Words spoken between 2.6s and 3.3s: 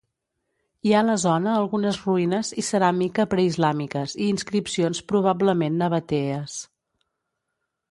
i ceràmica